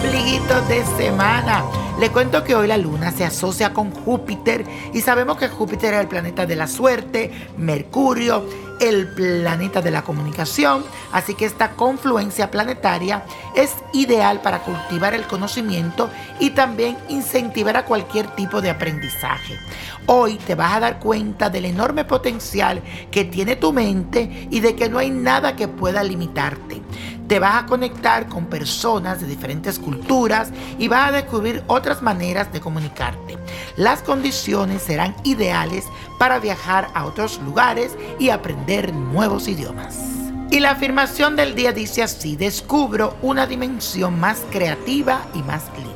[0.00, 1.64] finecito de semana.
[1.98, 6.00] Le cuento que hoy la luna se asocia con Júpiter y sabemos que Júpiter es
[6.00, 8.44] el planeta de la suerte, Mercurio,
[8.80, 13.24] el planeta de la comunicación, así que esta confluencia planetaria
[13.54, 19.58] es ideal para cultivar el conocimiento y también incentivar a cualquier tipo de aprendizaje.
[20.06, 24.74] Hoy te vas a dar cuenta del enorme potencial que tiene tu mente y de
[24.74, 26.82] que no hay nada que pueda limitarte.
[27.28, 32.52] Te vas a conectar con personas de diferentes culturas y vas a descubrir otras maneras
[32.52, 33.38] de comunicarte.
[33.76, 35.86] Las condiciones serán ideales
[36.18, 39.98] para viajar a otros lugares y aprender nuevos idiomas.
[40.50, 45.94] Y la afirmación del día dice así, descubro una dimensión más creativa y más libre.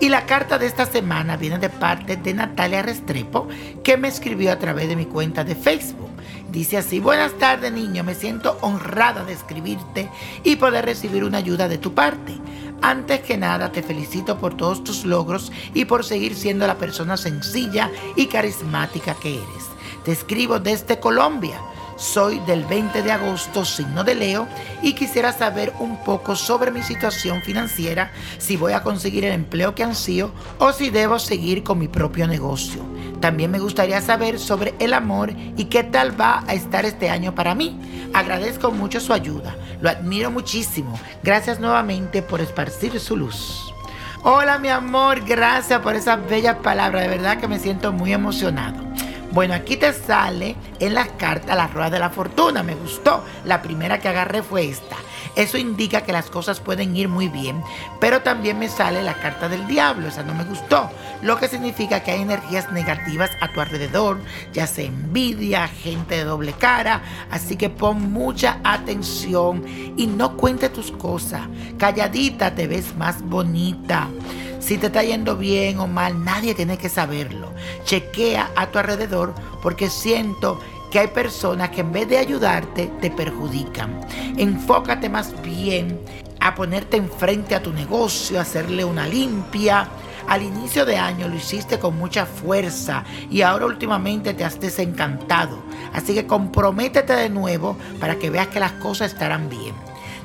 [0.00, 3.48] Y la carta de esta semana viene de parte de Natalia Restrepo,
[3.84, 6.09] que me escribió a través de mi cuenta de Facebook.
[6.52, 10.10] Dice así, buenas tardes niño, me siento honrada de escribirte
[10.42, 12.36] y poder recibir una ayuda de tu parte.
[12.82, 17.16] Antes que nada te felicito por todos tus logros y por seguir siendo la persona
[17.16, 19.68] sencilla y carismática que eres.
[20.04, 21.60] Te escribo desde Colombia.
[21.96, 24.48] Soy del 20 de agosto, signo de Leo,
[24.82, 29.74] y quisiera saber un poco sobre mi situación financiera, si voy a conseguir el empleo
[29.74, 32.82] que ansío o si debo seguir con mi propio negocio.
[33.20, 37.34] También me gustaría saber sobre el amor y qué tal va a estar este año
[37.34, 37.78] para mí.
[38.14, 40.98] Agradezco mucho su ayuda, lo admiro muchísimo.
[41.22, 43.74] Gracias nuevamente por esparcir su luz.
[44.22, 48.90] Hola mi amor, gracias por esas bellas palabras, de verdad que me siento muy emocionado.
[49.32, 52.64] Bueno, aquí te sale en las cartas la rueda de la fortuna.
[52.64, 53.24] Me gustó.
[53.44, 54.96] La primera que agarré fue esta.
[55.40, 57.62] Eso indica que las cosas pueden ir muy bien.
[57.98, 60.08] Pero también me sale la carta del diablo.
[60.08, 60.90] Esa no me gustó.
[61.22, 64.20] Lo que significa que hay energías negativas a tu alrededor.
[64.52, 67.00] Ya sea envidia, gente de doble cara.
[67.30, 69.64] Así que pon mucha atención
[69.96, 71.48] y no cuente tus cosas.
[71.78, 74.08] Calladita te ves más bonita.
[74.58, 77.50] Si te está yendo bien o mal, nadie tiene que saberlo.
[77.84, 83.10] Chequea a tu alrededor porque siento que hay personas que en vez de ayudarte te
[83.10, 84.00] perjudican.
[84.36, 86.00] Enfócate más bien
[86.40, 89.88] a ponerte enfrente a tu negocio, a hacerle una limpia.
[90.26, 95.58] Al inicio de año lo hiciste con mucha fuerza y ahora últimamente te has desencantado.
[95.92, 99.74] Así que comprométete de nuevo para que veas que las cosas estarán bien.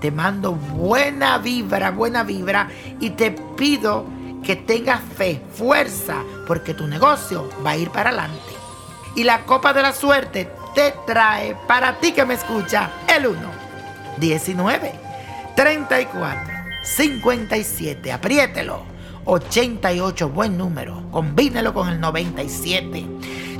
[0.00, 2.68] Te mando buena vibra, buena vibra
[3.00, 4.06] y te pido
[4.42, 8.69] que tengas fe, fuerza, porque tu negocio va a ir para adelante.
[9.14, 13.38] Y la copa de la suerte te trae para ti que me escucha el 1,
[14.18, 14.92] 19,
[15.56, 18.84] 34, 57, apriételo,
[19.24, 23.06] 88, buen número, combínelo con el 97.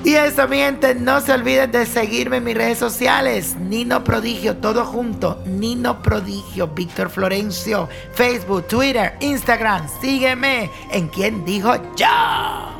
[0.02, 3.54] Y eso, mi gente, no se olviden de seguirme en mis redes sociales.
[3.56, 5.42] Nino Prodigio, todo junto.
[5.44, 9.86] Nino Prodigio, Víctor Florencio, Facebook, Twitter, Instagram.
[10.00, 12.79] Sígueme en quien dijo yo.